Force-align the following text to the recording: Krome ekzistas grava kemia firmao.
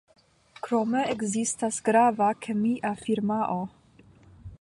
Krome 0.67 1.01
ekzistas 1.15 1.77
grava 1.89 2.31
kemia 2.47 2.95
firmao. 3.03 3.59